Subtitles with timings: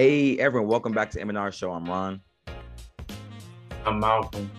[0.00, 1.72] Hey everyone, welcome back to M&R Show.
[1.72, 2.22] I'm Ron.
[3.84, 4.50] I'm Malcolm.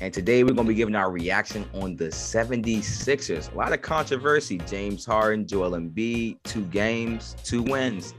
[0.00, 3.52] And today we're going to be giving our reaction on the 76ers.
[3.52, 4.58] A lot of controversy.
[4.58, 8.14] James Harden, Joel Embiid, two games, two wins.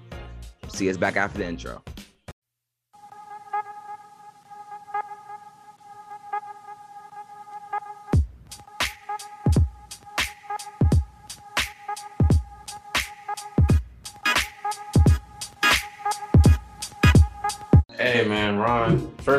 [0.68, 1.82] See us back after the intro.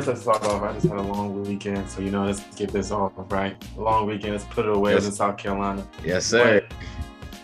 [0.06, 0.62] Let's start off.
[0.62, 3.56] I just had a long weekend, so you know, let's get this off right.
[3.76, 4.32] Long weekend.
[4.32, 4.94] Let's put it away.
[4.94, 5.06] Yes.
[5.06, 5.86] in South Carolina.
[6.04, 6.72] Yes, But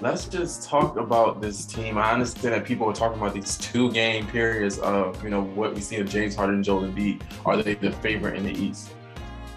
[0.00, 1.98] let's just talk about this team.
[1.98, 5.74] I understand that people are talking about these two game periods of you know what
[5.74, 7.22] we see of James Harden and Joel Embiid.
[7.44, 8.90] Are they the favorite in the East?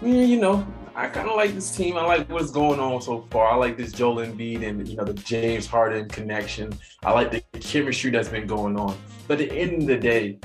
[0.00, 1.96] Yeah, you know, I kind of like this team.
[1.96, 3.52] I like what's going on so far.
[3.52, 6.72] I like this Joel Embiid and you know the James Harden connection.
[7.04, 8.96] I like the chemistry that's been going on.
[9.28, 10.38] But at the end of the day,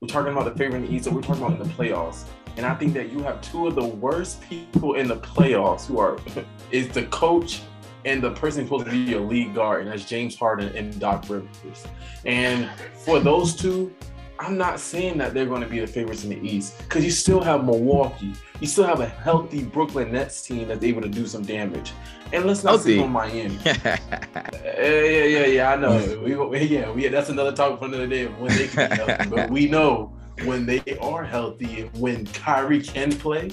[0.00, 2.24] we're talking about the favorite in the East, we're talking about in the playoffs.
[2.56, 5.98] And I think that you have two of the worst people in the playoffs who
[5.98, 6.18] are
[6.70, 7.62] is the coach
[8.04, 11.24] and the person supposed to be your lead guard, and that's James Harden and Doc
[11.28, 11.86] Rivers.
[12.24, 13.92] And for those two,
[14.38, 17.10] I'm not saying that they're going to be the favorites in the East because you
[17.10, 18.34] still have Milwaukee.
[18.60, 21.92] You still have a healthy Brooklyn Nets team that's able to do some damage.
[22.32, 22.94] And let's not Healthy.
[22.96, 23.58] sleep on Miami.
[24.78, 25.72] Yeah, yeah, yeah, yeah.
[25.72, 26.48] I know.
[26.50, 29.28] We, yeah, we, that's another topic for another day of when they can be healthy.
[29.30, 33.50] But we know when they are healthy and when Kyrie can play,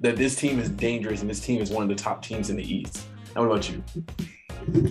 [0.00, 2.56] that this team is dangerous and this team is one of the top teams in
[2.56, 3.02] the East.
[3.36, 3.84] And what about you?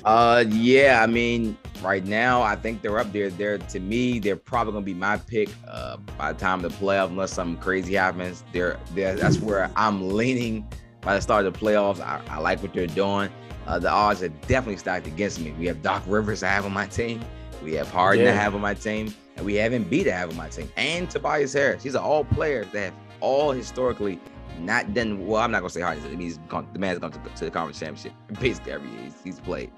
[0.06, 1.02] Uh, yeah.
[1.04, 3.30] I mean, right now, I think they're up there.
[3.30, 5.50] They're to me, they're probably gonna be my pick.
[5.68, 10.10] Uh, by the time the playoff, unless something crazy happens, they're, they're that's where I'm
[10.16, 10.68] leaning.
[11.02, 13.30] By the start of the playoffs, I, I like what they're doing.
[13.68, 15.52] Uh, the odds are definitely stacked against me.
[15.58, 17.22] We have Doc Rivers I have on my team.
[17.64, 18.36] We have Harden I Yeah.
[18.36, 21.54] have on my team, and we have Embiid I have on my team, and Tobias
[21.54, 21.84] Harris.
[21.84, 24.20] He's an all player that have all historically
[24.60, 25.42] not done well.
[25.42, 26.00] I'm not gonna say hard.
[26.00, 29.02] I mean, he's gone, the man's gone to, to the conference championship basically every year
[29.04, 29.72] he's, he's played.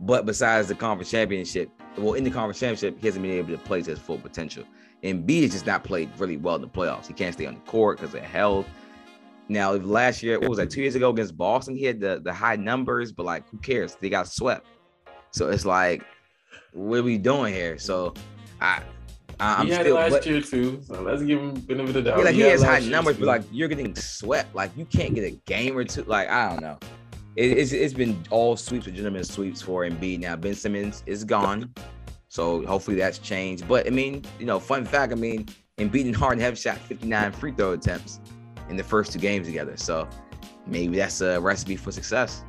[0.00, 3.58] But besides the conference championship, well, in the conference championship, he hasn't been able to
[3.58, 4.64] play to his full potential.
[5.04, 7.06] Embiid has just not played really well in the playoffs.
[7.06, 8.66] He can't stay on the court because of health.
[9.48, 10.70] Now, last year, what was that?
[10.70, 13.96] Two years ago against Boston, he had the, the high numbers, but like, who cares?
[14.00, 14.66] They got swept.
[15.30, 16.04] So it's like,
[16.72, 17.78] what are we doing here?
[17.78, 18.14] So
[18.60, 18.82] I
[19.42, 19.96] I'm he had still.
[19.96, 22.18] it last but- year too, so let's give him benefit of the doubt.
[22.18, 23.20] yeah, like he had has high numbers, too.
[23.20, 24.54] but like you're getting swept.
[24.54, 26.04] Like you can't get a game or two.
[26.04, 26.78] Like I don't know.
[27.36, 30.20] It, it's it's been all sweeps, legitimate sweeps for Embiid.
[30.20, 31.72] Now Ben Simmons is gone,
[32.28, 33.66] so hopefully that's changed.
[33.66, 35.12] But I mean, you know, fun fact.
[35.12, 35.46] I mean,
[35.78, 38.20] Embiid and Harden have shot 59 free throw attempts
[38.68, 39.76] in the first two games together.
[39.76, 40.08] So
[40.66, 42.44] maybe that's a recipe for success.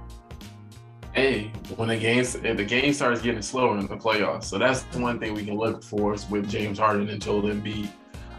[1.13, 4.83] Hey, when the games if the game starts getting slower in the playoffs, so that's
[4.95, 7.89] one thing we can look for is with James Harden and Joel Embiid.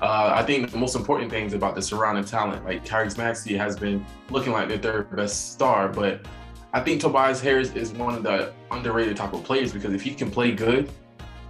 [0.02, 3.78] Uh, I think the most important things about the surrounding talent, like Tyrese Maxey, has
[3.78, 6.26] been looking like the third best star, but
[6.72, 10.12] I think Tobias Harris is one of the underrated type of players because if he
[10.12, 10.90] can play good,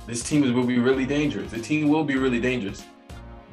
[0.07, 1.51] this team is, will be really dangerous.
[1.51, 2.85] The team will be really dangerous.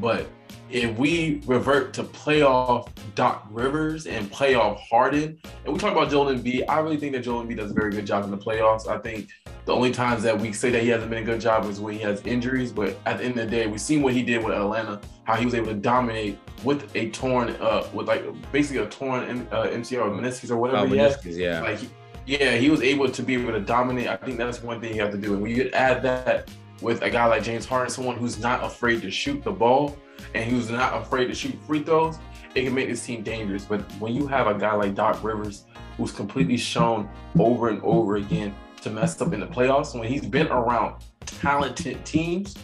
[0.01, 0.27] But
[0.69, 6.33] if we revert to playoff Doc Rivers and playoff Harden, and we talk about Joel
[6.33, 8.87] Embiid, I really think that Joel Embiid does a very good job in the playoffs.
[8.87, 9.29] I think
[9.65, 11.93] the only times that we say that he hasn't been a good job is when
[11.93, 12.71] he has injuries.
[12.71, 15.35] But at the end of the day, we've seen what he did with Atlanta, how
[15.35, 19.63] he was able to dominate with a torn, uh, with like basically a torn uh,
[19.67, 21.61] MCL or meniscus or whatever Oh, meniscus, yeah.
[21.61, 21.89] Like, he-
[22.27, 24.07] yeah, he was able to be able to dominate.
[24.07, 25.33] I think that's one thing you have to do.
[25.33, 26.49] And when you add that
[26.81, 29.97] with a guy like James Harden, someone who's not afraid to shoot the ball
[30.33, 32.17] and who's not afraid to shoot free throws,
[32.55, 33.65] it can make this team dangerous.
[33.65, 35.65] But when you have a guy like Doc Rivers,
[35.97, 37.09] who's completely shown
[37.39, 42.03] over and over again to mess up in the playoffs, when he's been around talented
[42.05, 42.55] teams,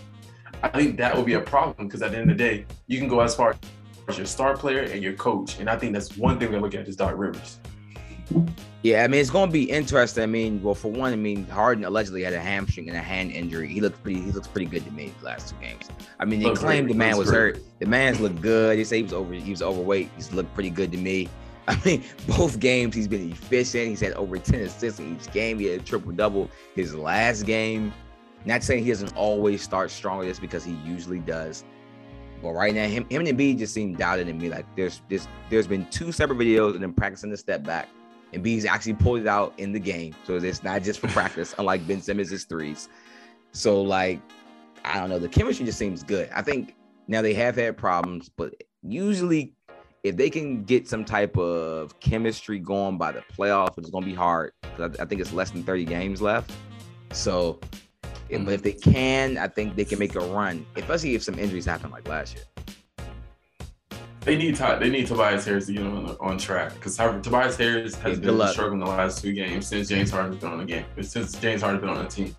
[0.63, 2.97] I think that will be a problem because at the end of the day, you
[2.97, 3.55] can go as far
[4.07, 5.59] as your star player and your coach.
[5.59, 7.59] And I think that's one thing we're looking at is Doc Rivers.
[8.83, 10.23] Yeah, I mean it's gonna be interesting.
[10.23, 13.31] I mean, well, for one, I mean Harden allegedly had a hamstring and a hand
[13.31, 13.67] injury.
[13.67, 14.21] He looked pretty.
[14.21, 15.89] He looks pretty good to me the last two games.
[16.19, 17.59] I mean, they claimed the man was hurt.
[17.79, 18.77] The man's looked good.
[18.77, 19.33] They say he was over.
[19.33, 20.09] He was overweight.
[20.15, 21.29] He's looked pretty good to me.
[21.67, 23.89] I mean, both games he's been efficient.
[23.89, 25.59] He's had over ten assists in each game.
[25.59, 27.93] He had a triple double his last game.
[28.45, 31.65] Not saying he doesn't always start stronger just because he usually does.
[32.41, 34.49] But right now, him, him and Embiid just seem doubted to me.
[34.49, 37.89] Like there's this, there's been two separate videos of them practicing the step back.
[38.33, 40.13] Embiid's actually pulled it out in the game.
[40.25, 42.89] So it's not just for practice, unlike Ben Simmons' threes.
[43.51, 44.21] So, like,
[44.85, 45.19] I don't know.
[45.19, 46.29] The chemistry just seems good.
[46.33, 46.75] I think
[47.07, 48.53] now they have had problems, but
[48.83, 49.53] usually
[50.03, 54.03] if they can get some type of chemistry going by the playoffs, which is going
[54.03, 54.51] to be hard.
[54.75, 56.51] 'cause I, I think it's less than 30 games left.
[57.11, 57.59] So
[58.29, 58.49] Mm-hmm.
[58.49, 61.91] If they can, I think they can make a run, especially if some injuries happen
[61.91, 62.43] like last year.
[64.27, 68.19] They need they need Tobias Harris to get on on track because Tobias Harris has
[68.19, 70.83] been struggling the last two games since James Harden's been on the game.
[70.99, 72.35] Since James Harden's been on the team,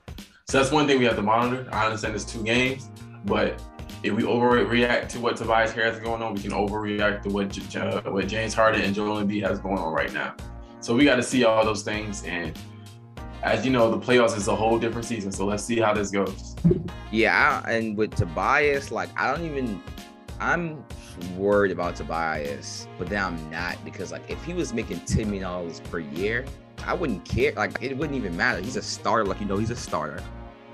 [0.47, 1.67] so that's one thing we have to monitor.
[1.73, 2.91] I understand it's two games,
[3.25, 3.59] but
[4.03, 7.75] if we overreact to what Tobias Harris is going on, we can overreact to what
[7.75, 10.35] uh, what James Harden and Joel Embiid has going on right now.
[10.81, 12.23] So we got to see all those things.
[12.25, 12.53] And
[13.43, 15.33] as you know, the playoffs is a whole different season.
[15.33, 16.55] So let's see how this goes.
[17.11, 19.81] Yeah, and with Tobias, like I don't even,
[20.39, 20.85] I'm
[21.37, 25.43] worried about Tobias, but then I'm not because like if he was making ten million
[25.43, 26.45] dollars per year,
[26.87, 27.53] I wouldn't care.
[27.53, 28.61] Like it wouldn't even matter.
[28.61, 29.25] He's a starter.
[29.25, 30.23] Like you know, he's a starter.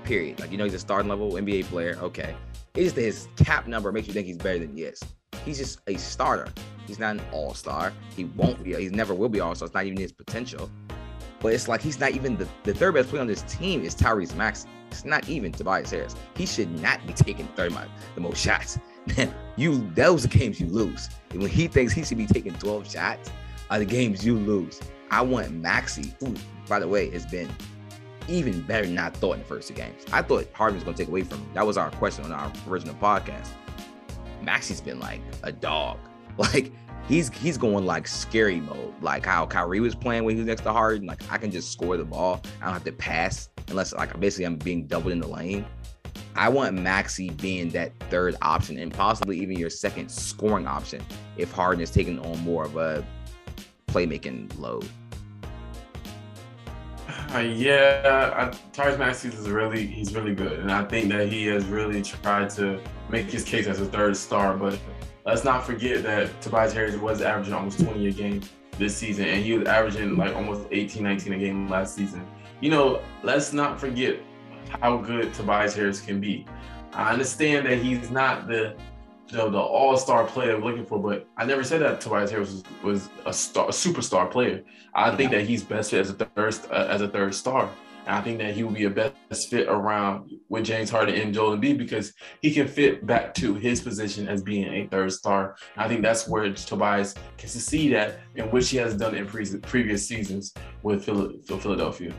[0.03, 0.39] Period.
[0.39, 1.97] Like you know, he's a starting level NBA player.
[2.01, 2.35] Okay.
[2.73, 5.01] It's just his cap number makes you think he's better than he is.
[5.45, 6.51] He's just a starter.
[6.87, 7.93] He's not an all star.
[8.15, 8.75] He won't be.
[8.75, 9.67] He never will be all star.
[9.67, 10.69] It's not even his potential.
[11.39, 13.95] But it's like he's not even the, the third best player on this team is
[13.95, 14.67] Tyrese Maxey.
[14.89, 16.15] It's not even Tobias Harris.
[16.35, 17.75] He should not be taking 30
[18.15, 18.79] the most shots.
[19.57, 21.09] you those are games you lose.
[21.31, 23.31] And when he thinks he should be taking 12 shots,
[23.69, 24.79] are the games you lose.
[25.11, 26.35] I want Maxey, who,
[26.67, 27.49] by the way, has been
[28.27, 30.03] even better than I thought in the first two games.
[30.11, 31.49] I thought Harden was going to take away from him.
[31.53, 33.49] That was our question on our original podcast.
[34.41, 35.97] Maxey's been like a dog.
[36.37, 36.73] Like
[37.07, 40.63] he's he's going like scary mode, like how Kyrie was playing when he was next
[40.63, 41.07] to Harden.
[41.07, 42.41] Like I can just score the ball.
[42.61, 45.65] I don't have to pass unless like basically I'm being doubled in the lane.
[46.35, 51.01] I want Maxey being that third option and possibly even your second scoring option
[51.37, 53.05] if Harden is taking on more of a
[53.87, 54.87] playmaking load.
[57.33, 61.65] Uh, yeah, Tyrese Maxey is really he's really good, and I think that he has
[61.65, 64.57] really tried to make his case as a third star.
[64.57, 64.79] But
[65.25, 68.41] let's not forget that Tobias Harris was averaging almost 20 a game
[68.77, 72.25] this season, and he was averaging like almost 18, 19 a game last season.
[72.61, 74.19] You know, let's not forget
[74.69, 76.45] how good Tobias Harris can be.
[76.93, 78.75] I understand that he's not the
[79.35, 82.63] know, the all-star player we're looking for, but I never said that Tobias Harris was,
[82.83, 84.63] was a star, a superstar player.
[84.93, 87.69] I think that he's best fit as a third uh, as a third star.
[88.05, 91.33] And I think that he will be a best fit around with James Harden and
[91.33, 95.55] Joel Embiid because he can fit back to his position as being a third star.
[95.75, 99.25] And I think that's where Tobias can succeed at, and which he has done in
[99.25, 100.53] pre- previous seasons
[100.83, 102.13] with Philadelphia.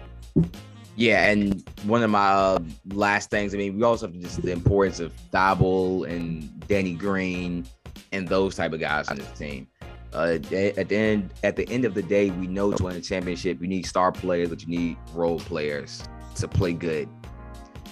[0.97, 4.51] Yeah, and one of my uh, last things, I mean, we also have just the
[4.51, 7.67] importance of Thybulle and Danny Green
[8.13, 9.69] and those type of guys on this team.
[10.15, 13.01] Uh, at the end, at the end of the day, we know to win a
[13.03, 16.03] championship, you need star players, but you need role players
[16.37, 17.09] to play good.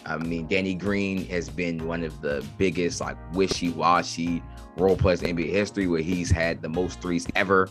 [0.07, 4.43] I mean, Danny Green has been one of the biggest, like, wishy-washy
[4.79, 7.69] role players in NBA history, where he's had the most threes ever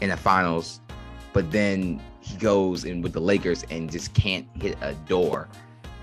[0.00, 0.80] in the finals.
[1.34, 5.48] But then he goes in with the Lakers and just can't hit a door.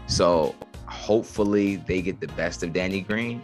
[0.07, 0.56] So
[0.86, 3.42] hopefully they get the best of Danny Green,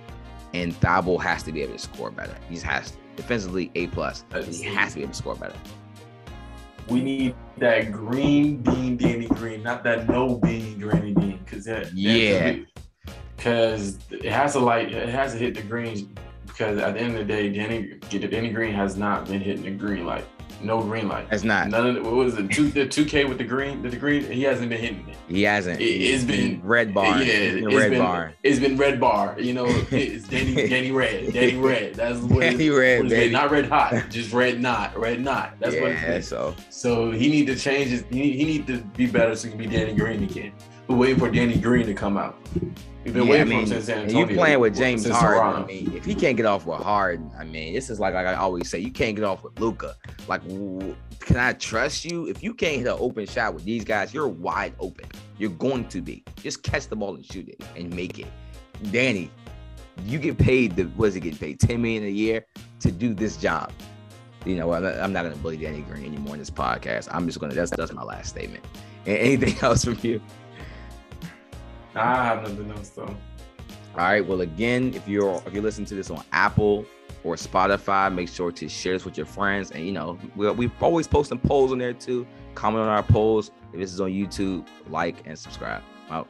[0.54, 2.36] and Thybulle has to be able to score better.
[2.50, 2.98] He has to.
[3.16, 4.26] defensively A plus.
[4.46, 5.56] He has to be able to score better.
[6.90, 11.94] We need that green bean Danny Green, not that no bean Danny Bean, because that
[11.94, 12.58] yeah,
[13.36, 17.18] because it has to like it has to hit the green because at the end
[17.18, 17.94] of the day, Danny
[18.28, 20.26] Danny Green has not been hitting the green like
[20.62, 21.28] no green light.
[21.32, 21.70] It's not.
[21.70, 22.52] None of the, what was it?
[22.52, 24.24] Two the two K with the green the green.
[24.24, 25.16] He hasn't been hitting it.
[25.28, 25.80] He hasn't.
[25.80, 27.22] It, has been, red bar.
[27.22, 28.34] Yeah, it's red been, bar.
[28.44, 29.40] It's been red bar.
[29.40, 31.34] You know, it's Danny Danny Red.
[31.34, 31.96] Danny Red.
[31.96, 33.32] That's what Danny Red, baby.
[33.32, 34.10] Not red hot.
[34.10, 34.98] Just red not.
[34.98, 35.60] Red not.
[35.60, 38.06] That's yeah, what it's So so he need to change his.
[38.10, 40.54] He need, he need to be better so he can be Danny Green again.
[40.88, 42.38] We're waiting for Danny Green to come out.
[43.04, 44.28] We've been yeah, waiting I mean, for him since San Antonio.
[44.28, 45.64] You playing with James Harden?
[45.64, 48.28] I mean, if he can't get off with Harden, I mean, this is like, like
[48.28, 49.96] I always say, you can't get off with Luka.
[50.28, 52.28] Like, can I trust you?
[52.28, 55.10] If you can't hit an open shot with these guys, you're wide open.
[55.40, 56.24] You're going to be.
[56.38, 58.28] Just catch the ball and shoot it and make it.
[58.92, 59.32] Danny,
[60.04, 61.60] you get paid the what is it getting paid?
[61.60, 62.46] 10 million a year
[62.82, 63.72] to do this job.
[64.46, 67.08] You know, I'm not gonna bully Danny Green anymore in this podcast.
[67.12, 68.64] I'm just gonna that's that's my last statement.
[69.08, 70.22] Anything else from you?
[71.96, 73.04] Ah, I have nothing else though.
[73.04, 74.26] All right.
[74.26, 76.86] Well, again, if you're if you listen to this on Apple
[77.24, 79.72] or Spotify, make sure to share this with your friends.
[79.72, 82.28] And you know, we we always posting polls on there too.
[82.54, 83.52] Comment on our polls.
[83.74, 85.82] If this is on YouTube, like and subscribe.
[86.10, 86.28] Out.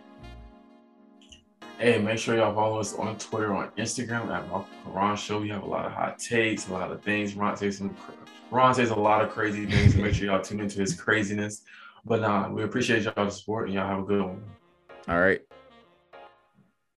[1.80, 4.46] Hey, make sure y'all follow us on Twitter, on Instagram at
[4.86, 5.42] Ron Show.
[5.42, 7.34] We have a lot of hot takes, a lot of things.
[7.34, 7.96] Ron says some.
[8.52, 9.96] Ron says a lot of crazy things.
[9.96, 11.64] So make sure y'all tune into his craziness.
[12.06, 14.44] But nah, we appreciate y'all support and y'all have a good one.
[15.08, 15.42] All right.